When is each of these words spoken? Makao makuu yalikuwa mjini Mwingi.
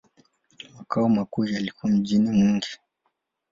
Makao 0.77 1.09
makuu 1.09 1.45
yalikuwa 1.45 1.91
mjini 1.91 2.29
Mwingi. 2.31 2.77